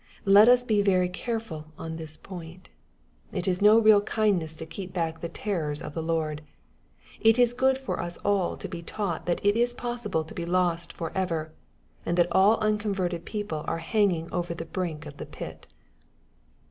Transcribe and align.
Let 0.25 0.47
us 0.49 0.63
be 0.63 0.81
very 0.81 1.09
careful 1.09 1.67
on 1.77 1.95
this 1.97 2.17
point. 2.17 2.69
It 3.31 3.47
is 3.47 3.61
no 3.61 3.77
real 3.77 4.01
kindness 4.01 4.55
to 4.55 4.65
keep 4.65 4.93
back 4.93 5.21
the 5.21 5.29
terrors 5.29 5.79
of 5.79 5.93
the 5.93 6.01
Lord. 6.01 6.41
It 7.19 7.37
is 7.37 7.53
good 7.53 7.77
for 7.77 7.99
us 8.01 8.17
aU 8.25 8.55
to 8.55 8.67
be 8.67 8.81
taught 8.81 9.27
that 9.27 9.45
it 9.45 9.55
is 9.55 9.73
possible 9.75 10.23
to 10.23 10.33
be 10.33 10.43
lost 10.43 10.91
for 10.91 11.11
ever, 11.15 11.53
and 12.03 12.17
that 12.17 12.31
all 12.31 12.57
unconverted 12.61 13.25
people 13.25 13.63
are 13.67 13.77
hanging 13.77 14.27
over 14.33 14.55
the 14.55 14.65
brink 14.65 15.05
of 15.05 15.17
the 15.17 15.27
pit. 15.27 15.67